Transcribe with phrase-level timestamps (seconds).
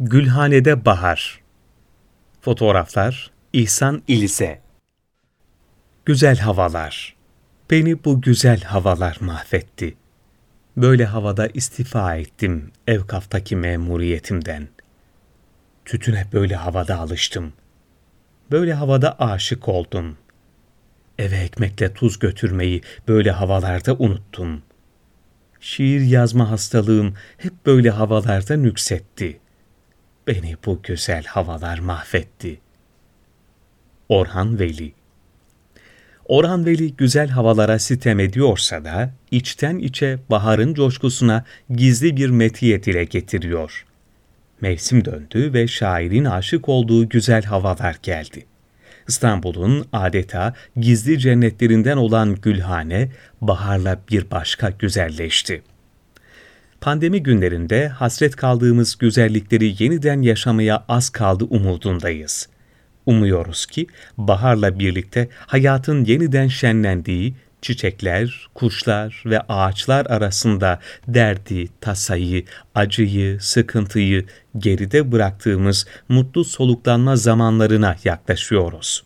[0.00, 1.40] Gülhanede Bahar
[2.40, 4.60] Fotoğraflar İhsan İlize
[6.04, 7.16] Güzel havalar.
[7.70, 9.96] Beni bu güzel havalar mahvetti.
[10.76, 14.68] Böyle havada istifa ettim evkaftaki memuriyetimden.
[15.84, 17.52] Tütüne böyle havada alıştım.
[18.50, 20.16] Böyle havada aşık oldum.
[21.18, 24.62] Eve ekmekle tuz götürmeyi böyle havalarda unuttum.
[25.60, 29.47] Şiir yazma hastalığım hep böyle havalarda nüksetti.''
[30.28, 32.60] Beni bu güzel havalar mahvetti.
[34.08, 34.92] Orhan Veli
[36.24, 43.04] Orhan Veli güzel havalara sitem ediyorsa da içten içe baharın coşkusuna gizli bir metiyet ile
[43.04, 43.86] getiriyor.
[44.60, 48.46] Mevsim döndü ve şairin aşık olduğu güzel havalar geldi.
[49.08, 53.08] İstanbul'un adeta gizli cennetlerinden olan Gülhane
[53.40, 55.62] baharla bir başka güzelleşti.
[56.80, 62.48] Pandemi günlerinde hasret kaldığımız güzellikleri yeniden yaşamaya az kaldı umudundayız.
[63.06, 63.86] Umuyoruz ki
[64.18, 72.44] baharla birlikte hayatın yeniden şenlendiği, çiçekler, kuşlar ve ağaçlar arasında derdi, tasayı,
[72.74, 74.26] acıyı, sıkıntıyı
[74.58, 79.02] geride bıraktığımız mutlu soluklanma zamanlarına yaklaşıyoruz.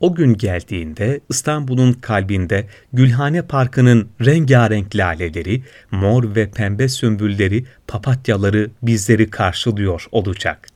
[0.00, 9.30] O gün geldiğinde İstanbul'un kalbinde Gülhane Parkı'nın rengarenk laleleri, mor ve pembe sümbülleri, papatyaları bizleri
[9.30, 10.68] karşılıyor olacak.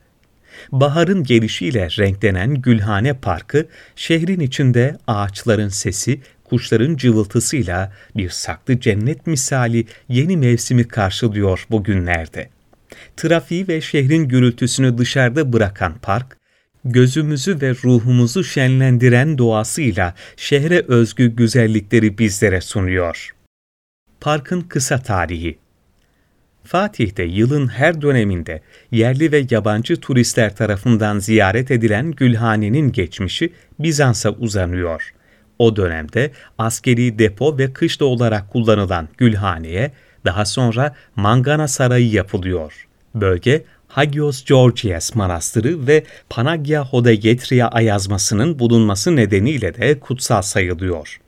[0.71, 9.85] Baharın gelişiyle renklenen Gülhane Parkı, şehrin içinde ağaçların sesi, kuşların cıvıltısıyla bir saklı cennet misali
[10.09, 12.49] yeni mevsimi karşılıyor bugünlerde.
[13.17, 16.37] Trafiği ve şehrin gürültüsünü dışarıda bırakan park,
[16.85, 23.29] gözümüzü ve ruhumuzu şenlendiren doğasıyla şehre özgü güzellikleri bizlere sunuyor.
[24.21, 25.57] Parkın kısa tarihi
[26.63, 35.13] Fatih'te yılın her döneminde yerli ve yabancı turistler tarafından ziyaret edilen Gülhane'nin geçmişi Bizans'a uzanıyor.
[35.59, 39.91] O dönemde askeri depo ve kışla olarak kullanılan Gülhane'ye
[40.25, 42.87] daha sonra Mangana Sarayı yapılıyor.
[43.15, 43.63] Bölge
[43.93, 51.19] Hagios Georgias Manastırı ve Panagia Hodegetria ayazmasının bulunması nedeniyle de kutsal sayılıyor.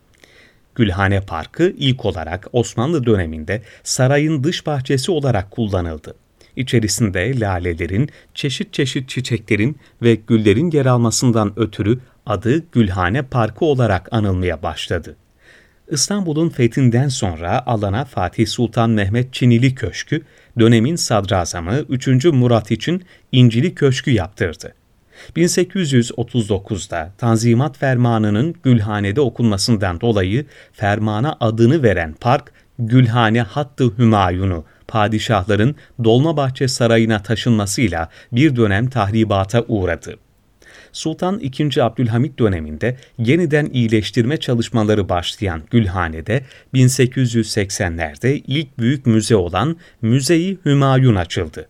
[0.76, 6.16] Gülhane Parkı ilk olarak Osmanlı döneminde sarayın dış bahçesi olarak kullanıldı.
[6.56, 14.64] İçerisinde lalelerin, çeşit çeşit çiçeklerin ve güllerin yer almasından ötürü adı Gülhane Parkı olarak anılmaya
[14.64, 15.16] başladı.
[15.92, 20.22] İstanbul'un fethinden sonra alana Fatih Sultan Mehmet Çinili Köşkü,
[20.60, 22.26] dönemin sadrazamı 3.
[22.26, 24.74] Murat için İncili Köşkü yaptırdı.
[25.36, 36.68] 1839'da Tanzimat Fermanı'nın Gülhane'de okunmasından dolayı fermana adını veren park, Gülhane Hattı Hümayun'u, padişahların Dolmabahçe
[36.68, 40.16] Sarayı'na taşınmasıyla bir dönem tahribata uğradı.
[40.96, 41.82] Sultan II.
[41.82, 46.42] Abdülhamit döneminde yeniden iyileştirme çalışmaları başlayan Gülhane'de
[46.74, 51.68] 1880'lerde ilk büyük müze olan Müzeyi Hümayun açıldı.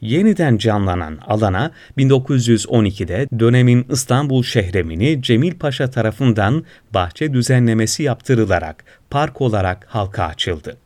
[0.00, 6.64] Yeniden canlanan alana 1912'de dönemin İstanbul şehremini Cemil Paşa tarafından
[6.94, 10.76] bahçe düzenlemesi yaptırılarak park olarak halka açıldı.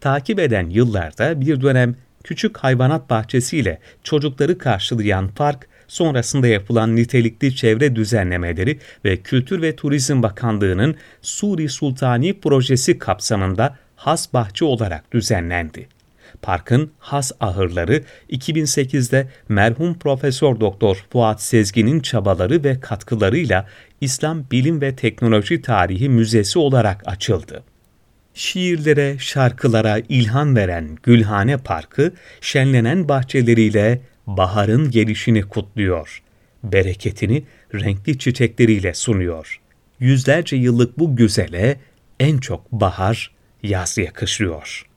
[0.00, 7.96] Takip eden yıllarda bir dönem küçük hayvanat bahçesiyle çocukları karşılayan park sonrasında yapılan nitelikli çevre
[7.96, 15.88] düzenlemeleri ve Kültür ve Turizm Bakanlığı'nın Suri Sultani projesi kapsamında has bahçe olarak düzenlendi.
[16.42, 23.66] Parkın has ahırları 2008'de merhum Profesör Doktor Fuat Sezgin'in çabaları ve katkılarıyla
[24.00, 27.64] İslam Bilim ve Teknoloji Tarihi Müzesi olarak açıldı.
[28.34, 36.22] Şiirlere, şarkılara ilham veren Gülhane Parkı, şenlenen bahçeleriyle baharın gelişini kutluyor.
[36.64, 39.60] Bereketini renkli çiçekleriyle sunuyor.
[40.00, 41.80] Yüzlerce yıllık bu güzele
[42.20, 43.30] en çok bahar,
[43.62, 44.93] yaz yakışıyor.''